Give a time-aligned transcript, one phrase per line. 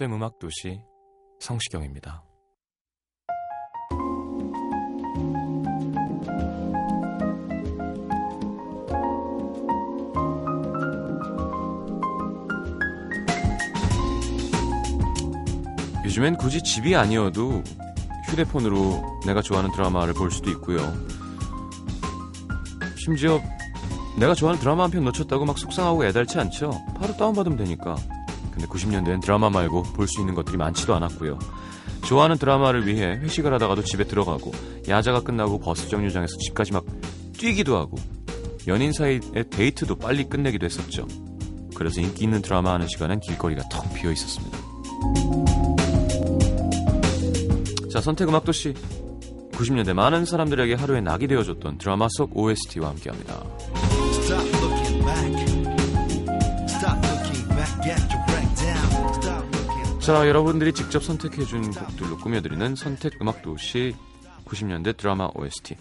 [0.00, 0.80] FM 음악 도시
[1.40, 2.24] 성시경입니다.
[16.06, 17.62] 요즘엔 굳이 집이 아니어도
[18.30, 20.78] 휴대폰으로 내가 좋아하는 드라마를 볼 수도 있고요.
[22.96, 23.38] 심지어
[24.18, 26.70] 내가 좋아하는 드라마 한 편 놓쳤다고 막 속상하고 애달치 않죠.
[26.98, 27.96] 바로 다운받으면 되니까.
[28.52, 31.38] 근데 90년대엔 드라마 말고 볼 수 있는 것들이 많지도 않았고요.
[32.06, 34.52] 좋아하는 드라마를 위해 회식을 하다가도 집에 들어가고
[34.88, 36.84] 야자가 끝나고 버스 정류장에서 집까지 막
[37.38, 37.96] 뛰기도 하고
[38.66, 39.20] 연인 사이의
[39.50, 41.06] 데이트도 빨리 끝내기도 했었죠.
[41.74, 44.58] 그래서 인기 있는 드라마 하는 시간엔 길거리가 텅 비어 있었습니다.
[47.90, 48.74] 자, 선택 음악 도시
[49.52, 53.42] 90년대 많은 사람들에게 하루의 낙이 되어줬던 드라마 속 OST와 함께합니다.
[60.10, 63.94] 자, 여러분들이 직접 선택해준 곡들로 꾸며드리는 선택 음악 도시
[64.44, 65.76] 90년대 드라마 OST.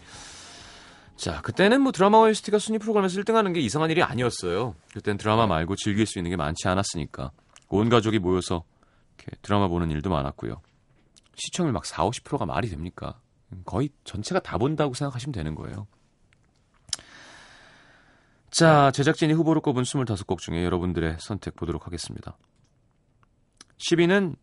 [1.15, 4.75] 자, 그때는 뭐 드라마 OST가 순위 프로그램에서 1등하는 게 이상한 일이 아니었어요.
[4.93, 7.31] 그땐 드라마 말고 즐길 수 있는 게 많지 않았으니까.
[7.69, 8.63] 온 가족이 모여서
[9.17, 10.61] 이렇게 드라마 보는 일도 많았고요.
[11.33, 13.19] 시청률 막 4, 50%가 말이 됩니까?
[13.65, 15.87] 거의 전체가 다 본다고 생각하시면 되는 거예요.
[18.51, 22.37] 자, 제작진이 후보로 꼽은 25곡 중에 여러분들의 선택 보도록 하겠습니다.
[23.79, 24.35] 10위는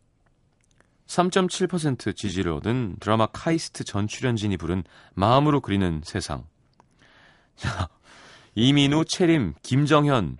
[1.07, 4.83] 3.7% 지지를 얻은 드라마 카이스트 전 출연진이 부른
[5.13, 6.45] 마음으로 그리는 세상.
[7.55, 7.87] 자,
[8.55, 10.37] 이민우, 채림, 김정현,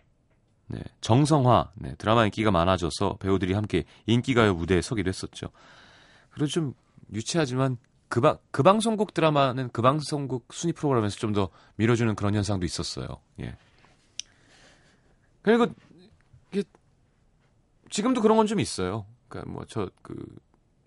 [0.67, 5.47] 네, 정성화, 네, 드라마 인기가 많아져서 배우들이 함께 인기가요 무대에 서기도 했었죠.
[6.31, 6.73] 그리고 좀
[7.13, 7.77] 유치하지만
[8.09, 13.07] 그, 방, 그 방송국 드라마는 그 방송국 순위 프로그램에서 좀 더 밀어주는 그런 현상도 있었어요.
[13.41, 13.55] 예.
[15.41, 15.67] 그리고
[17.89, 19.05] 지금도 그런 건 좀 있어요.
[19.29, 20.15] 그러니까 뭐 저 그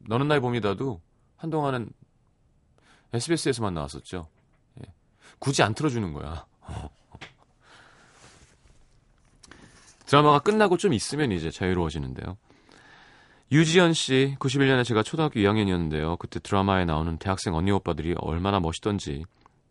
[0.09, 1.01] 너는 나의 봄이다도
[1.37, 1.91] 한동안은
[3.13, 4.29] SBS에서만 나왔었죠.
[4.81, 4.93] 예.
[5.39, 6.47] 굳이 안 틀어주는 거야.
[10.07, 12.37] 드라마가 끝나고 좀 있으면 이제 자유로워지는데요.
[13.53, 16.19] 유지연 씨, 91년에 제가 초등학교 2학년이었는데요.
[16.19, 19.25] 그때 드라마에 나오는 대학생 언니 오빠들이 얼마나 멋있던지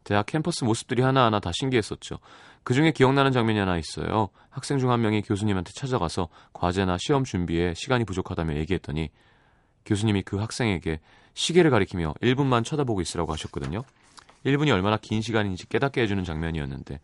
[0.03, 2.19] 대학 캠퍼스 모습들이 하나하나 다 신기했었죠.
[2.63, 4.29] 그 중에 기억나는 장면이 하나 있어요.
[4.49, 9.09] 학생 중 한 명이 교수님한테 찾아가서 과제나 시험 준비에 시간이 부족하다며 얘기했더니
[9.85, 10.99] 교수님이 그 학생에게
[11.33, 13.83] 시계를 가리키며 1분만 쳐다보고 있으라고 하셨거든요.
[14.45, 16.99] 1분이 얼마나 긴 시간인지 깨닫게 해주는 장면이었는데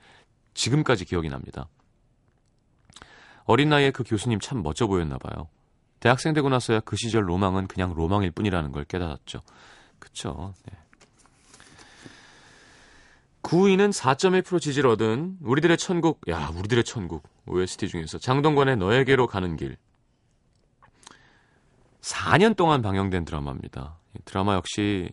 [0.54, 1.68] 지금까지 기억이 납니다.
[3.46, 5.48] 어린 나이에 그 교수님 참 멋져 보였나 봐요.
[6.00, 9.42] 대학생 되고 나서야 그 시절 로망은 그냥 로망일 뿐이라는 걸 깨달았죠.
[10.00, 10.54] 그쵸.
[10.66, 10.78] 네.
[13.46, 19.78] 9위는 4.1% 지지를 얻은 우리들의 천국, 야, 우리들의 천국 OST 중에서 장동건의 너에게로 가는 길.
[22.02, 24.00] 4년 동안 방영된 드라마입니다.
[24.16, 25.12] 이 드라마 역시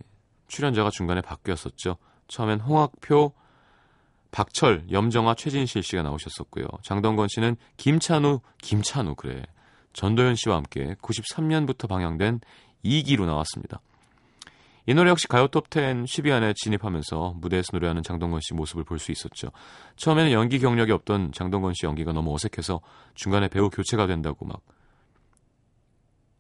[0.49, 1.99] 출연자가 중간에 바뀌었었죠.
[2.29, 3.35] 처음엔 홍학표,
[4.31, 6.65] 박철, 염정아, 최진실 씨가 나오셨었고요.
[6.83, 9.43] 장동건 씨는 김찬우, 김찬우 그래.
[9.93, 12.41] 전도연 씨와 함께 93년부터 방영된
[12.83, 13.83] 2기로 나왔습니다.
[14.87, 19.13] 이 노래 역시 가요 톱10 10위 안에 진입하면서 무대에서 노래하는 장동건 씨 모습을 볼 수
[19.13, 19.51] 있었죠.
[19.97, 22.81] 처음에는 연기 경력이 없던 장동건 씨 연기가 너무 어색해서
[23.15, 24.61] 중간에 배우 교체가 된다고 막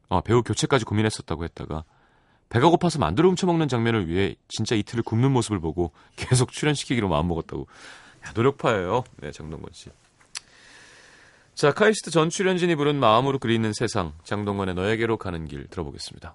[0.09, 1.85] 어, 배우 교체까지 고민했었다고 했다가
[2.49, 7.67] 배가 고파서 만두를 훔쳐먹는 장면을 위해 진짜 이틀을 굶는 모습을 보고 계속 출연시키기로 마음먹었다고.
[8.27, 9.05] 야, 노력파예요.
[9.23, 9.89] 네, 장동건 씨.
[11.55, 16.35] 자, 카이스트 전 출연진이 부른 마음으로 그리는 세상, 장동건의 너에게로 가는 길 들어보겠습니다.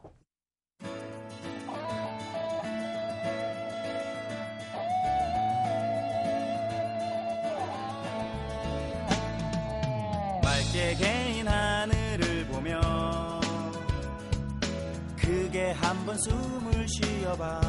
[16.18, 17.62] 잠깐 숨을 쉬어봐.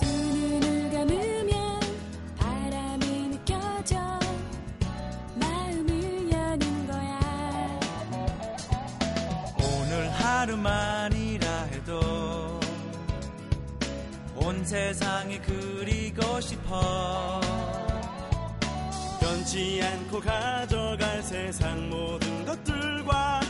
[0.00, 1.80] 두 눈을 감으면
[2.38, 3.96] 바람이 느껴져
[5.34, 7.80] 마음을 여는 거야.
[9.58, 12.60] 오늘 하루만이라 해도
[14.36, 17.40] 온 세상이 그리고 싶어.
[19.20, 23.45] 변치 않고 가져갈 세상 모든 것들과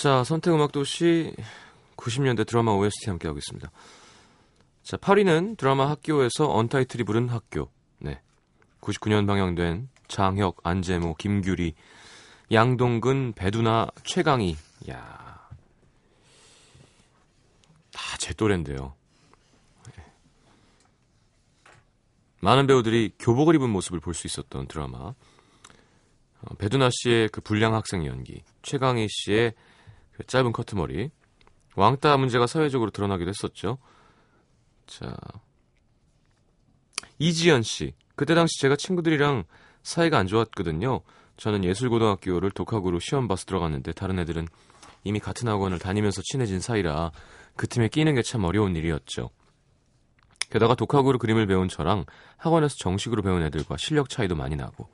[0.00, 1.34] 자, 선택음악도시
[1.94, 3.70] 90년대 드라마 OST 함께하고 있습니다.
[4.82, 7.70] 자, 8위는 드라마 학교에서 언타이틀이 부른 학교.
[7.98, 8.22] 네.
[8.80, 11.74] 99년 방영된 장혁, 안재모, 김규리,
[12.50, 14.56] 양동근, 배두나, 최강희.
[14.88, 15.50] 야
[17.92, 18.94] 다 제 또래인데요.
[19.98, 20.04] 네.
[22.40, 24.98] 많은 배우들이 교복을 입은 모습을 볼 수 있었던 드라마.
[24.98, 29.69] 어, 배두나 씨의 그 불량 학생 연기, 최강희 씨의 그
[30.26, 31.10] 짧은 커트머리,
[31.76, 33.78] 왕따 문제가 사회적으로 드러나기도 했었죠.
[34.86, 35.16] 자,
[37.18, 37.94] 이지연 씨.
[38.16, 39.44] 그때 당시 제가 친구들이랑
[39.82, 41.00] 사이가 안 좋았거든요.
[41.36, 44.46] 저는 예술고등학교를 독학으로 시험 봐서 들어갔는데 다른 애들은
[45.04, 47.12] 이미 같은 학원을 다니면서 친해진 사이라
[47.56, 49.30] 그 팀에 끼는 게 참 어려운 일이었죠.
[50.50, 52.04] 게다가 독학으로 그림을 배운 저랑
[52.36, 54.90] 학원에서 정식으로 배운 애들과 실력 차이도 많이 나고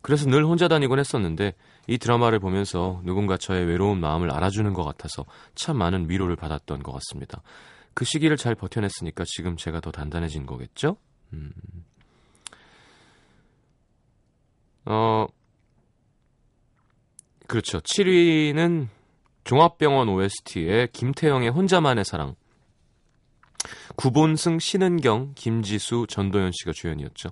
[0.00, 1.54] 그래서 늘 혼자 다니곤 했었는데
[1.86, 5.24] 이 드라마를 보면서 누군가 저의 외로운 마음을 알아주는 것 같아서
[5.54, 7.42] 참 많은 위로를 받았던 것 같습니다.
[7.94, 10.96] 그 시기를 잘 버텨냈으니까 지금 제가 더 단단해진 거겠죠?
[11.32, 11.52] 음.
[14.84, 15.26] 어,
[17.46, 17.80] 그렇죠.
[17.80, 18.88] 7위는
[19.44, 22.36] 종합병원 OST의 김태형의 혼자만의 사랑.
[23.96, 27.30] 구본승, 신은경, 김지수, 전도연 씨가 주연이었죠.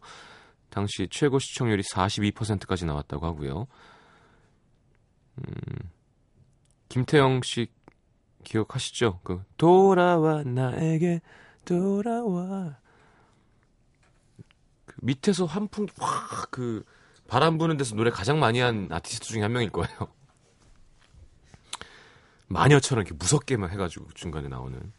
[0.77, 3.67] 당시 최고 시청률이 42%까지 나왔다고 하고요.
[5.39, 5.91] 음,
[6.91, 7.69] 김태형 씨
[8.45, 9.21] 기억하시죠?
[9.25, 11.23] 그 돌아와 나에게
[11.65, 12.77] 돌아와.
[14.85, 16.85] 그 밑에서 환풍 확 그
[17.27, 19.97] 바람 부는 데서 노래 가장 많이 한 아티스트 중에 한 명일 거예요.
[22.49, 24.93] 마녀처럼 이렇게 무섭게만 해가지고 중간에 나오는.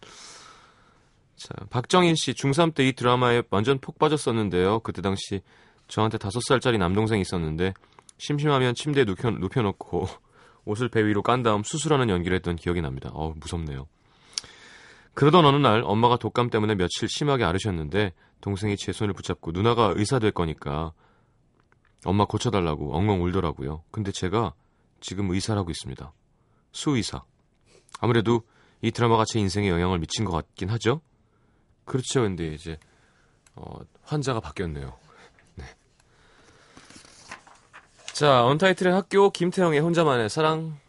[1.36, 4.80] 자, 박정인 씨 중3 때 이 드라마에 완전 폭 빠졌었는데요.
[4.80, 5.44] 그때 당시
[5.88, 7.74] 저한테 다섯 살짜리 남동생이 있었는데
[8.18, 10.08] 심심하면 침대에 눕혀, 눕혀놓고
[10.66, 13.10] 옷을 배 위로 깐 다음 수술하는 연기를 했던 기억이 납니다.
[13.14, 13.88] 어우, 무섭네요.
[15.14, 20.20] 그러던 어느 날 엄마가 독감 때문에 며칠 심하게 앓으셨는데 동생이 제 손을 붙잡고 누나가 의사
[20.20, 20.92] 될 거니까
[22.06, 23.84] 엄마 고쳐달라고 엉엉 울더라고요.
[23.92, 24.54] 근데 제가
[25.00, 26.14] 지금 의사라고 있습니다.
[26.72, 27.24] 수의사.
[28.00, 28.44] 아무래도
[28.82, 31.02] 이 드라마가 제 인생에 영향을 미친 것 같긴 하죠.
[31.86, 32.22] 그렇죠.
[32.22, 32.78] 근데 이제
[33.56, 34.94] 어, 환자가 바뀌었네요.
[35.56, 35.66] 네.
[38.18, 40.80] 자, 언타이틀의 학교 김태형의 혼자만의 사랑.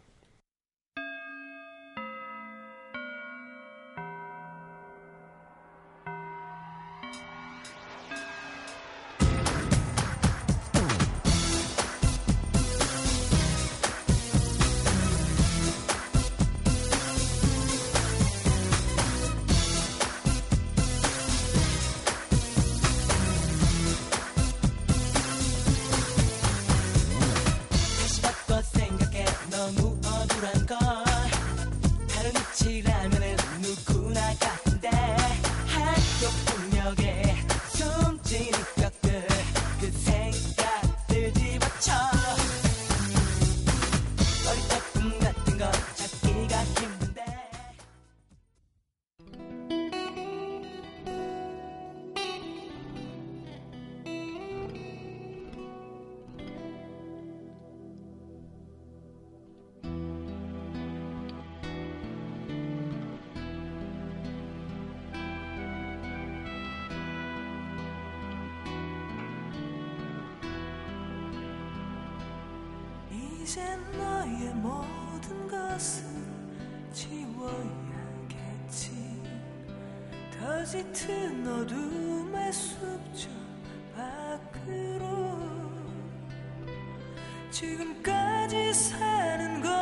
[87.59, 89.79] 지금까지 사는 건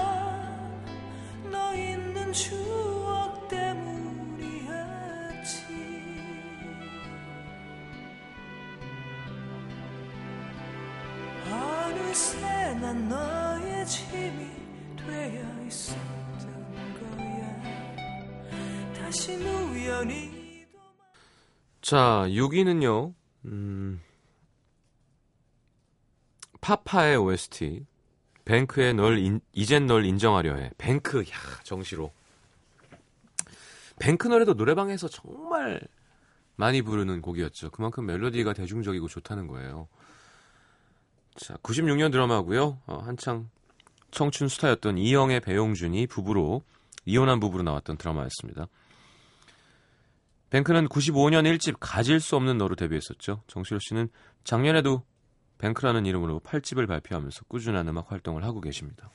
[1.52, 4.78] 너 있는 추억 때문이었지
[11.46, 14.48] 어느새 난 너의 짐이
[14.98, 17.62] 되어 있었던 거야
[19.00, 20.36] 다시 우연히
[21.80, 23.14] 자, 6위는요.
[26.68, 27.86] 파파의 OST,
[28.44, 30.70] 뱅크의 널, 인, 이젠 널 인정하려 해.
[30.78, 32.12] 뱅크, 야, 정시로.
[34.00, 35.80] 뱅크 노래도 노래방에서 정말
[36.58, 37.72] 많이 부르는 곡이었죠.
[37.72, 39.88] 그만큼 멜로디가 대중적이고 좋다는 거예요.
[41.38, 42.82] 자, 96년 드라마고요.
[42.86, 43.50] 어, 한창
[44.12, 46.64] 청춘 스타였던 이영애, 배용준이 부부로
[47.06, 48.68] 이혼한 부부로 나왔던 드라마였습니다.
[50.50, 53.42] 뱅크는 95년 1집 가질 수 없는 너로 데뷔했었죠.
[53.48, 54.10] 정시로 씨는
[54.44, 55.04] 작년에도
[55.58, 59.10] 뱅크라는 이름으로 8집을 발표하면서 꾸준한 음악 활동을 하고 계십니다.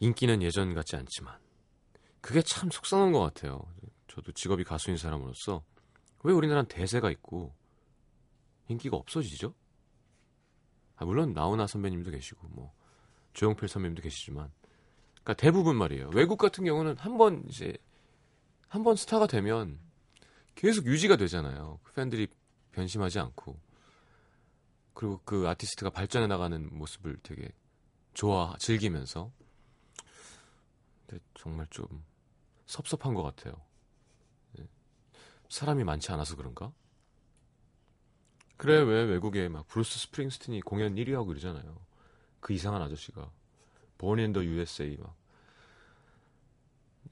[0.00, 1.36] 인기는 예전 같지 않지만
[2.20, 3.62] 그게 참 속상한 것 같아요.
[4.08, 5.62] 저도 직업이 가수인 사람으로서
[6.22, 7.54] 왜 우리나라는 대세가 있고
[8.68, 9.54] 인기가 없어지죠?
[10.96, 12.72] 아, 물론 나훈아 선배님도 계시고 뭐
[13.32, 14.50] 조용필 선배님도 계시지만
[15.14, 16.10] 그러니까 대부분 말이에요.
[16.14, 17.76] 외국 같은 경우는 한 번 이제
[18.68, 19.78] 한 번 스타가 되면
[20.54, 21.78] 계속 유지가 되잖아요.
[21.94, 22.28] 팬들이
[22.72, 23.56] 변심하지 않고
[24.94, 27.50] 그리고 그 아티스트가 발전해 나가는 모습을 되게
[28.14, 29.30] 좋아 즐기면서
[31.06, 32.04] 근데 정말 좀
[32.66, 33.54] 섭섭한 것 같아요.
[34.58, 34.66] 예.
[35.48, 36.72] 사람이 많지 않아서 그런가?
[38.56, 41.76] 그래 왜 외국에 막 브루스 스프링스틴이 공연 1위 하고 이러잖아요.
[42.40, 43.30] 그 이상한 아저씨가
[43.98, 45.16] the USA 막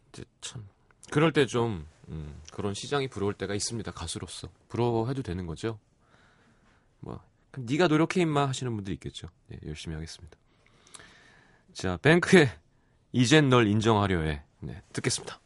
[0.09, 0.69] 이제 참
[1.11, 3.91] 그럴 때좀 음, 그런 시장이 부러울 때가 있습니다.
[3.91, 5.79] 가수로서 부러워해도 되는 거죠.
[7.01, 7.21] 뭐
[7.53, 9.29] 그럼 네가 노력해 임마 하시는 분들 있겠죠.
[9.47, 10.37] 네, 열심히 하겠습니다.
[11.73, 12.51] 자 뱅크의
[13.13, 14.43] 이젠 널 인정하려 해.
[14.61, 15.41] 네, 듣겠습니다.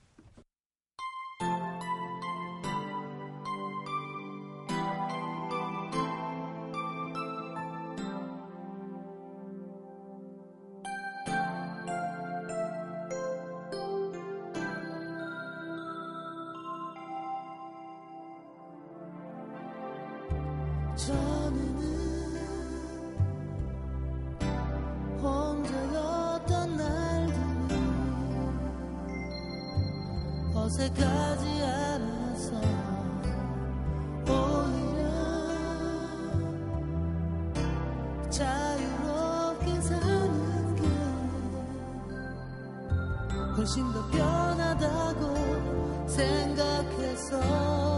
[43.66, 47.96] 더 편하다고 생각해서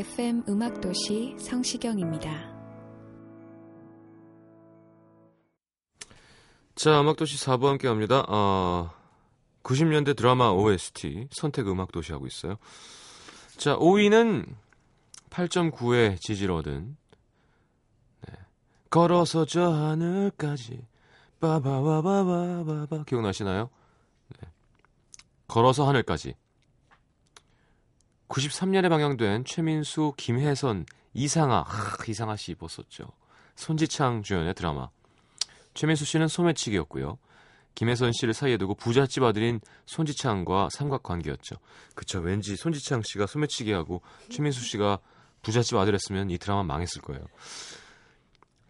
[0.00, 2.30] FM 음악도시 성시경입니다.
[6.74, 8.24] 자, 음악도시 4부 함께 합니다.
[8.28, 8.94] 아,
[9.62, 12.56] 90년대 드라마 OST 선택 음악도시 하고 있어요.
[13.58, 14.46] 자, 5위는
[15.28, 16.96] 8.9의 지지를 얻은
[18.26, 18.34] 네.
[18.88, 20.80] 걸어서 저 하늘까지
[21.40, 23.68] 빠바바바바바바 기억나시나요?
[24.40, 24.48] 네.
[25.46, 26.36] 걸어서 하늘까지
[28.30, 33.04] 93년에 방영된 최민수, 김혜선, 이상아, 하, 이상아 씨 입었었죠.
[33.56, 34.88] 손지창 주연의 드라마
[35.74, 37.18] 최민수 씨는 소매치기였고요.
[37.74, 41.56] 김혜선 씨를 사이에 두고 부잣집 아들인 손지창과 삼각관계였죠.
[41.94, 42.20] 그쵸.
[42.20, 44.98] 왠지 손지창 씨가 소매치기하고 최민수 씨가
[45.42, 47.24] 부잣집 아들했으면 이 드라마 망했을 거예요.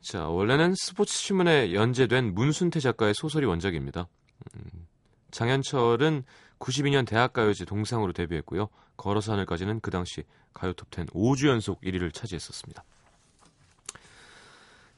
[0.00, 4.08] 자, 원래는 스포츠 신문에 연재된 문순태 작가의 소설이 원작입니다.
[4.54, 4.86] 음,
[5.30, 6.24] 장현철은
[6.60, 8.68] 92년 대학가요제 동상으로 데뷔했고요.
[8.96, 12.84] 걸어서 하늘까지는 그 당시 가요 톱10 5주 연속 1위를 차지했었습니다.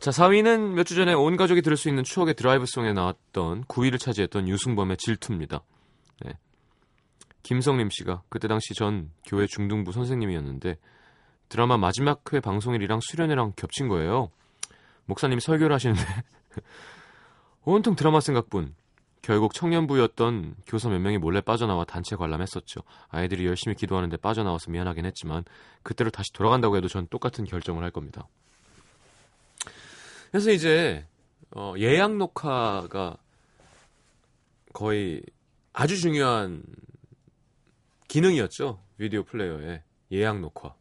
[0.01, 4.49] 자, 4위는 몇 주 전에 온 가족이 들을 수 있는 추억의 드라이브송에 나왔던 9위를 차지했던
[4.49, 5.63] 유승범의 질투입니다.
[6.25, 6.33] 네.
[7.45, 10.77] 김성림 씨가 그때 당시 전 교회 중등부 선생님이었는데
[11.49, 14.31] 드라마 마지막 회 방송일이랑 수련회랑 겹친 거예요.
[15.05, 16.03] 목사님이 설교를 하시는데
[17.65, 18.75] 온통 드라마 생각뿐.
[19.23, 22.81] 결국 청년부였던 교사 몇 명이 몰래 빠져나와 단체 관람했었죠.
[23.09, 25.45] 아이들이 열심히 기도하는데 빠져나와서 미안하긴 했지만
[25.85, 28.29] 그때로 다시 돌아간다고 해도 전 똑같은 결정을 할 겁니다.
[30.33, 31.07] 그래서 이제
[31.53, 33.17] 어, 예약 녹화가
[34.73, 35.23] 거의
[35.73, 36.65] 아주 중요한
[38.09, 38.83] 기능이었죠.
[38.99, 40.75] 비디오 플레이어의 예약 녹화.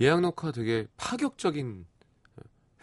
[0.00, 1.86] 예약 녹화 되게 파격적인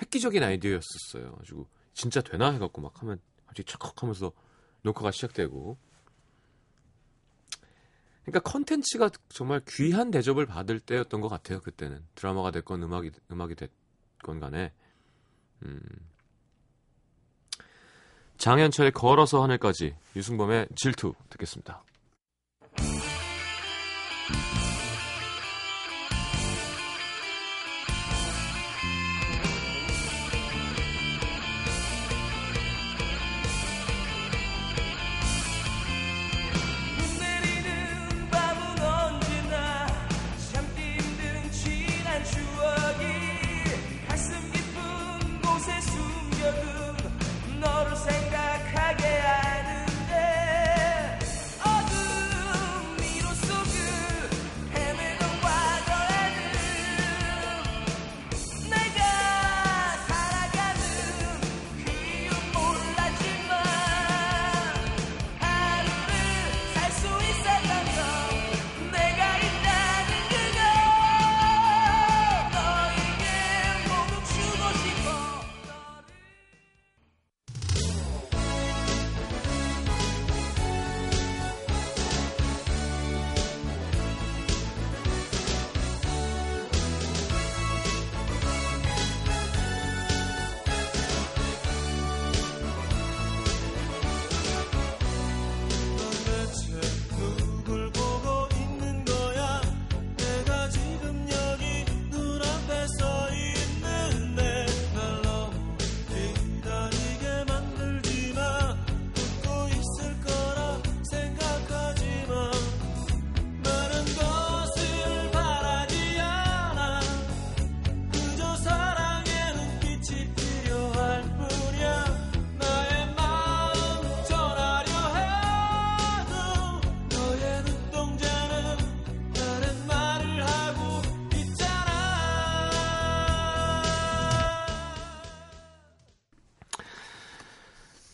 [0.01, 1.36] 획기적인 아이디어였었어요.
[1.36, 4.32] 가지고 진짜 되나 해갖고 막 하면 갑자기 촥 하면서
[4.82, 5.78] 녹화가 시작되고.
[8.24, 11.60] 그러니까 컨텐츠가 정말 귀한 대접을 받을 때였던 것 같아요.
[11.60, 14.72] 그때는 드라마가 됐건 음악이 음악이 됐건 간에.
[15.64, 15.82] 음.
[18.38, 21.84] 장현철의 걸어서 하늘까지 유승범의 질투 듣겠습니다.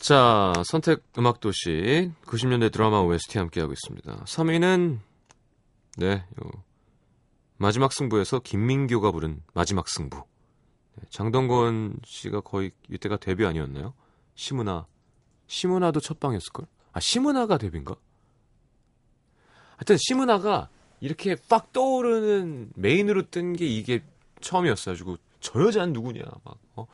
[0.10, 4.24] 자, 선택 음악 도시 90년대 드라마 OST 함께하고 있습니다.
[4.24, 4.98] 3위는
[5.98, 6.50] 네, 요
[7.58, 10.24] 마지막 승부에서 김민교가 부른 마지막 승부.
[10.96, 13.94] 네, 장동건 씨가 거의 이때가 데뷔 아니었나요?
[14.34, 14.88] 시문화.
[15.46, 16.66] 시문화도 첫 방이었을걸?
[16.92, 17.96] 아, 시문화가 데뷔인가?
[19.78, 20.70] 하여튼 시문화가
[21.02, 24.02] 이렇게 빡 떠오르는 메인으로 뜬 게 이게
[24.42, 26.88] 처음이었어 가지고 저 여자는 누구냐 막 어?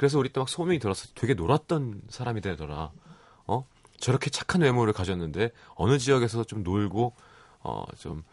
[0.00, 2.90] 그래서 우리 때 막 소문이 들었어 되게 놀았던 사람이 되더라.
[3.46, 3.66] 어?
[3.98, 7.14] 저렇게 착한 외모를 가졌는데 어느 지역에서 좀 놀고
[7.60, 8.24] 어좀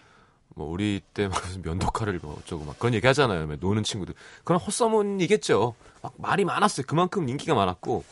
[0.55, 3.47] 뭐 우리 때 막 면도칼을 뭐 어쩌고 막 그런 얘기 하잖아요.
[3.47, 4.13] 막 노는 친구들.
[4.45, 5.75] 그런 헛소문이겠죠.
[6.01, 6.85] 막 말이 많았어요.
[6.87, 8.05] 그만큼 인기가 많았고.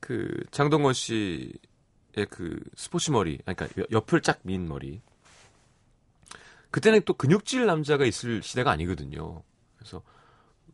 [0.00, 1.52] 그 장동건 씨의
[2.30, 5.02] 그 스포츠 머리 그러니까 옆을 쫙 민 머리.
[6.70, 9.42] 그때는 또 근육질 남자가 있을 시대가 아니거든요.
[9.76, 10.00] 그래서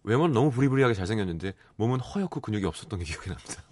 [0.04, 3.62] 외모는 너무 부리부리하게 잘생겼는데 몸은 허옇고 근육이 없었던 게 기억이 납니다.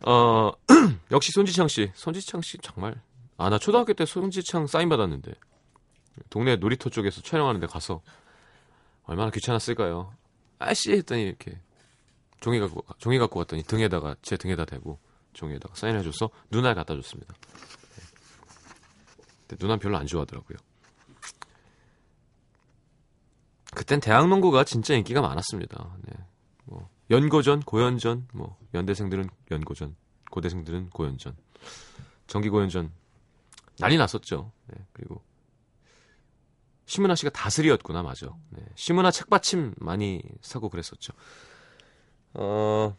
[0.06, 0.52] 어,
[1.10, 1.90] 역시 손지창 씨.
[1.94, 3.00] 손지창 씨 정말
[3.36, 5.32] 아 나 초등학교 때 손지창 사인 받았는데
[6.30, 8.00] 동네 놀이터 쪽에서 촬영하는데 가서
[9.04, 10.12] 얼마나 귀찮았을까요?
[10.58, 11.58] 아씨 했더니 이렇게
[12.40, 14.98] 종이 갖고 종이 갖고 갔더니 등에다가 제 등에다 대고
[15.32, 17.34] 종이에다가 사인해줘서 누나에 갖다 줬습니다.
[19.48, 20.58] 근데 누나는 별로 안 좋아하더라고요.
[23.84, 25.96] 그땐 대학 농구가 진짜 인기가 많았습니다.
[26.04, 26.14] 네.
[26.64, 29.94] 뭐 연고전, 고연전, 뭐 연대생들은 연고전,
[30.30, 31.36] 고대생들은 고연전,
[32.26, 32.90] 정기 고연전
[33.78, 34.52] 난리 났었죠.
[34.68, 34.78] 네.
[34.94, 35.22] 그리고
[36.86, 38.34] 심은하 씨가 다슬이였구나, 맞아.
[38.50, 38.62] 네.
[38.74, 41.12] 심은하 책받침 많이 사고 그랬었죠.
[42.32, 42.96] 어,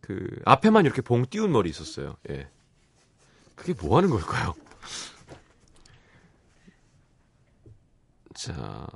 [0.00, 2.16] 그 앞에만 이렇게 봉 띄운 머리 있었어요.
[2.30, 2.48] 예.
[3.56, 4.54] 그게 뭐 하는 걸까요?
[8.34, 8.86] 자,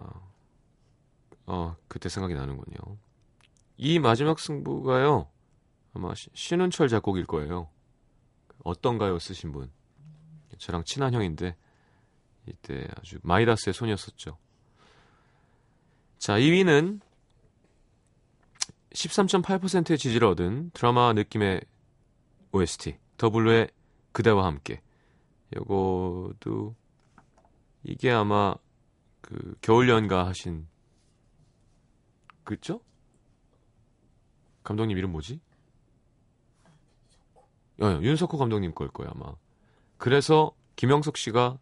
[1.46, 2.98] 어, 그때 생각이 나는군요.
[3.76, 5.28] 이 마지막 승부가요,
[5.94, 7.68] 아마 시- 신은철 작곡일 거예요.
[8.64, 9.18] 어떤가요?
[9.18, 9.70] 쓰신 분.
[10.58, 11.56] 저랑 친한 형인데,
[12.46, 14.36] 이때 아주 마이다스의 손이었었죠.
[16.18, 17.00] 자, 2위는
[18.90, 21.60] 13.8%의 지지를 얻은 드라마 느낌의
[22.50, 23.70] OST, 더블루의
[24.12, 24.82] 그대와 함께.
[25.54, 26.74] 요거도,
[27.84, 28.54] 이게 아마
[29.20, 30.66] 그 겨울 연가 하신
[32.44, 32.80] 그죠?
[34.64, 35.40] 감독님 이름 뭐지?
[37.80, 39.34] 어, 윤석호 감독님 걸 거야 아마.
[39.98, 41.58] 그래서 김영석 씨가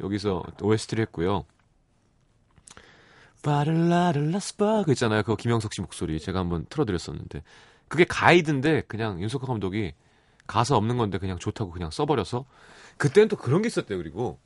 [0.00, 1.44] 여기서 OST를 했고요.
[3.42, 5.22] 바를라를라스바 그 있잖아요.
[5.22, 7.42] 그거 김영석 씨 목소리 제가 한번 틀어드렸었는데
[7.88, 9.94] 그게 가이드인데 그냥 윤석호 감독이
[10.46, 12.44] 가사 없는 건데 그냥 좋다고 그냥 써버려서
[12.96, 13.98] 그때는 또 그런 게 있었대요.
[13.98, 14.38] 그리고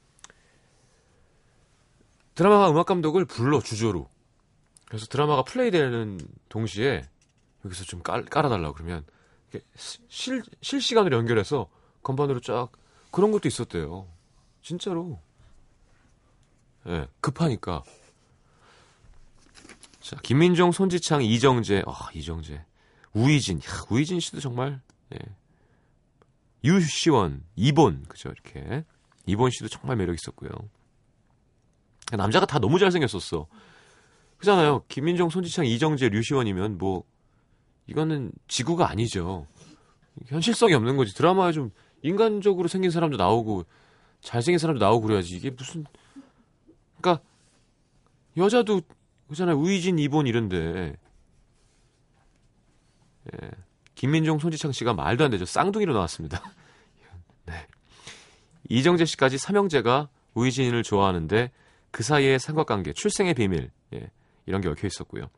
[2.34, 4.08] 드라마가 음악 감독을 불러 주조로
[4.86, 7.08] 그래서 드라마가 플레이되는 동시에
[7.64, 9.04] 여기서 좀 깔, 깔아달라고 그러면
[9.50, 11.68] 이렇게 시- 실, 실시간으로 연결해서
[12.02, 12.68] 건반으로 쫙
[13.10, 14.06] 그런 것도 있었대요.
[14.62, 15.20] 진짜로.
[16.86, 17.82] 예, 급하니까.
[20.00, 22.62] 자, 김민종, 손지창, 이정재, 아, 이정재.
[23.14, 24.82] 우이진, 야, 우이진 씨도 정말,
[25.14, 25.18] 예.
[26.62, 28.84] 유시원, 이본, 그죠, 이렇게.
[29.26, 30.50] 이본 씨도 정말 매력 있었고요.
[32.12, 33.46] 남자가 다 너무 잘생겼었어.
[34.38, 34.84] 그잖아요.
[34.88, 37.04] 김민종, 손지창, 이정재, 류시원이면 뭐,
[37.86, 39.46] 이거는 지구가 아니죠.
[40.26, 41.14] 현실성이 없는 거지.
[41.14, 41.70] 드라마에 좀
[42.02, 43.64] 인간적으로 생긴 사람도 나오고,
[44.20, 45.36] 잘생긴 사람도 나오고 그래야지.
[45.36, 45.84] 이게 무슨,
[47.00, 47.22] 그니까,
[48.36, 48.82] 여자도,
[49.28, 49.56] 그잖아요.
[49.56, 50.96] 우이진, 이본 이런데.
[53.32, 53.50] 예.
[53.94, 55.44] 김민종, 손지창 씨가 말도 안 되죠.
[55.44, 56.42] 쌍둥이로 나왔습니다.
[57.46, 57.66] 네.
[58.68, 61.50] 이정재 씨까지 삼형제가 우이진을 좋아하는데
[61.94, 64.10] 그 사이의 삼각관계, 출생의 비밀, 예,
[64.46, 65.30] 이런 게 얽혀 있었고요.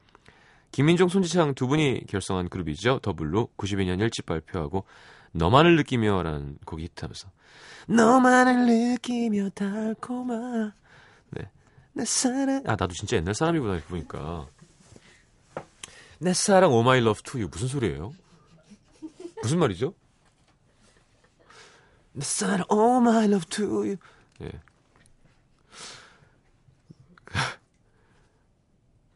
[0.72, 3.00] 김민종, 손지창 두 분이 결성한 그룹이죠.
[3.00, 4.86] 더블로 92년 1집 발표하고
[5.32, 7.28] 너만을 느끼며라는 곡이 히트하면서
[7.88, 10.72] 너만을 느끼며 달콤한
[11.28, 11.50] 네.
[11.92, 14.48] 내 사랑 아 나도 진짜 옛날 사람이구나 이렇게 보니까
[16.18, 18.12] 내 사랑 oh my love to you 무슨 소리예요?
[19.42, 19.92] 무슨 말이죠?
[22.12, 23.96] 내 사랑 oh my love to you
[24.40, 24.52] 예.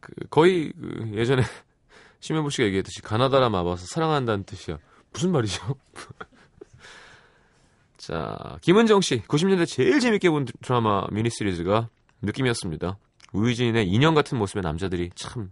[0.01, 1.43] 그 거의 그 예전에
[2.19, 4.77] 심현보 씨가 얘기했듯이 가나다라 마봐서 사랑한다는 뜻이야.
[5.13, 5.75] 무슨 말이죠?
[7.97, 11.89] 자, 김은정 씨, 90년대 제일 재밌게 본 드라마 미니 시리즈가
[12.21, 12.97] 느낌이었습니다.
[13.33, 15.51] 우유진의 인형 같은 모습의 남자들이 참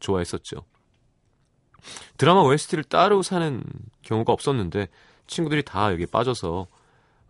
[0.00, 0.64] 좋아했었죠.
[2.16, 3.62] 드라마 OST를 따로 사는
[4.02, 4.88] 경우가 없었는데
[5.26, 6.66] 친구들이 다 여기에 빠져서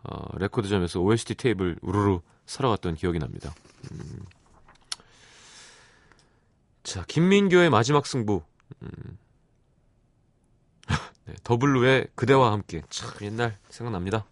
[0.03, 3.53] 어, 레코드점에서 OST 테이블 우르르 사러 갔던 기억이 납니다.
[3.91, 4.19] 음.
[6.87, 8.43] 자, 김민교의 마지막 승부.
[8.81, 9.17] 음.
[11.25, 12.81] 네, 더블루의 그대와 함께.
[12.89, 14.25] 참 옛날 생각납니다.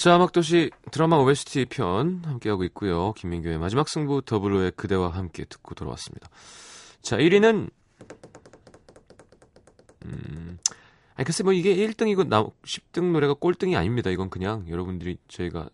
[0.00, 3.12] 자, 음악도시 드라마 OST 편 함께하고 있고요.
[3.12, 6.30] 김민교의 마지막 승부 더블로의 그대와 함께 듣고 돌아왔습니다.
[7.02, 7.68] 자, 1위는
[10.06, 10.58] 음,
[11.16, 14.08] 아니 글쎄 뭐 이게 1등이고 나 10등 노래가 꼴등이 아닙니다.
[14.08, 15.68] 이건 그냥 여러분들이 저희가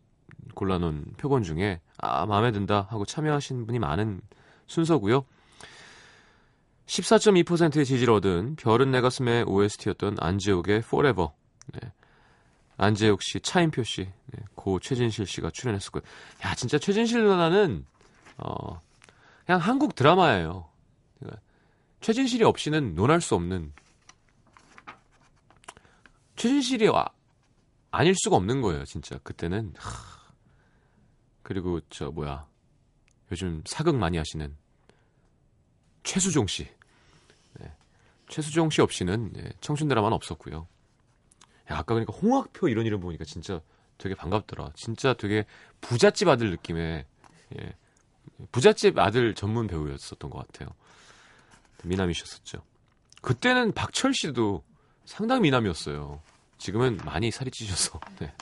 [0.57, 4.21] 골라놓은 표본 중에 아 마음에 든다 하고 참여하신 분이 많은
[4.67, 5.25] 순서고요.
[6.87, 11.29] 14.2%의 지지를 얻은 별은 내 가슴의 OST였던 안재욱의 Forever.
[11.75, 11.93] 네.
[12.77, 16.03] 안재욱 씨, 차인표 씨, 네, 고 최진실 씨가 출연했었고요.
[16.45, 17.87] 야, 진짜 최진실 누나는
[18.37, 18.81] 어,
[19.47, 20.69] 그냥 한국 드라마예요.
[21.19, 21.41] 그러니까
[22.01, 23.73] 최진실이 없이는 논할 수 없는
[26.37, 27.09] 최진실이 와,
[27.91, 29.19] 아닐 수가 없는 거예요, 진짜.
[29.23, 29.91] 그때는 하,
[31.43, 32.47] 그리고 저 뭐야
[33.33, 34.55] 요즘 사극 많이 하시는
[36.03, 36.69] 최수종 씨.
[37.55, 37.73] 네.
[38.29, 40.69] 최수종 씨 없이는 예, 청춘 드라마는 없었고요.
[41.71, 43.61] 야, 아까 그러니까 홍학표 이런 이름 보니까 진짜
[43.99, 44.73] 되게 반갑더라.
[44.75, 45.45] 진짜 되게
[45.81, 47.05] 부잣집 아들 느낌의
[47.59, 47.73] 예,
[48.53, 50.69] 부잣집 아들 전문 배우였었던 것 같아요.
[51.85, 52.63] 미남이셨었죠.
[53.23, 54.63] 그때는 박철 씨도
[55.05, 56.21] 상당히 미남이었어요.
[56.59, 58.33] 지금은 많이 살이 찌셔서 네.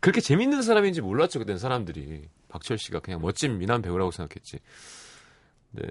[0.00, 4.58] 그렇게 재밌는 사람인지 몰랐죠 그때는 사람들이 박철 씨가 그냥 멋진 미남 배우라고 생각했지.
[5.72, 5.82] 네.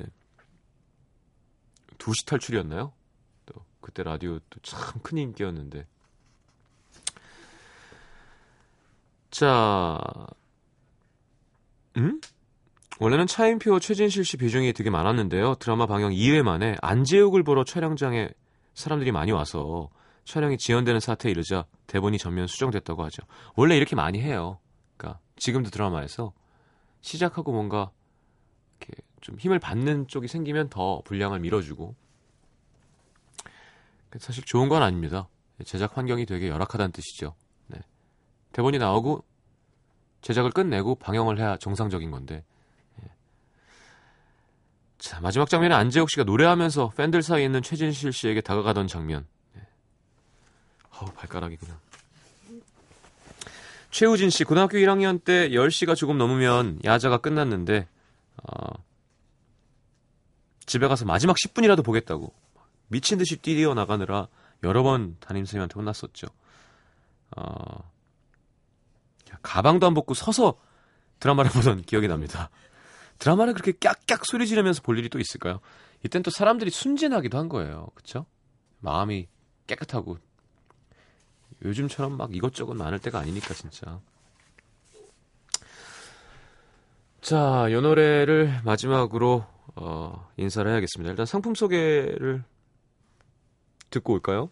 [1.98, 2.94] 2시 탈출이었나요?
[3.46, 5.86] 또 그때 라디오 또 참 큰 인기였는데.
[9.36, 10.00] 자,
[11.98, 12.21] 음?
[13.02, 15.56] 원래는 차인표, 최진실 씨 비중이 되게 많았는데요.
[15.56, 18.30] 드라마 방영 2회 만에 안재욱을 보러 촬영장에
[18.76, 19.89] 사람들이 많이 와서
[20.24, 23.24] 촬영이 지연되는 사태에 이르자 대본이 전면 수정됐다고 하죠.
[23.58, 24.58] 원래 이렇게 많이 해요.
[24.95, 26.32] 그러니까 지금도 드라마에서
[27.02, 27.91] 시작하고 뭔가
[28.80, 31.93] 이렇게 좀 힘을 받는 쪽이 생기면 더 분량을 밀어주고
[34.17, 35.28] 사실 좋은 건 아닙니다.
[35.65, 37.36] 제작 환경이 되게 열악하다는 뜻이죠.
[38.56, 38.62] 네.
[38.62, 39.24] 대본이 나오고
[40.22, 42.44] 제작을 끝내고 방영을 해야 정상적인 건데
[43.04, 43.10] 예.
[44.98, 49.68] 자 마지막 장면에 안재욱 씨가 노래하면서 팬들 사이에 있는 최진실 씨에게 다가가던 장면 예.
[50.91, 51.78] 어우 발가락이 그냥
[53.91, 57.88] 최우진 씨 고등학교 1학년 때 10시가 조금 넘으면 야자가 끝났는데
[58.44, 58.74] 어,
[60.65, 62.34] 집에 가서 마지막 10분이라도 보겠다고
[62.88, 64.28] 미친 듯이 뛰어 나가느라
[64.63, 66.28] 여러 번 담임선생님한테 혼났었죠.
[67.38, 67.94] 어,
[69.45, 70.60] 가방도 안 벗고 서서
[71.19, 72.49] 드라마를 보던 기억이 납니다.
[73.19, 75.62] 드라마를 그렇게 깍깍 소리 지르면서 볼 일이 또 있을까요?
[76.03, 77.88] 이땐 또 사람들이 순진하기도 한 거예요.
[77.95, 78.25] 그쵸?
[78.79, 79.27] 마음이
[79.67, 80.17] 깨끗하고
[81.63, 83.99] 요즘처럼 막 이것저것 많을 때가 아니니까 진짜.
[87.21, 91.12] 자, 이 노래를 마지막으로 어, 인사를 해야겠습니다.
[91.12, 92.43] 일단 상품 소개를
[93.89, 94.51] 듣고 올까요?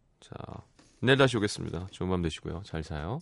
[0.21, 0.35] 자,
[1.01, 1.87] 내일 다시 오겠습니다.
[1.91, 2.61] 좋은 밤 되시고요.
[2.63, 3.19] 잘 자요.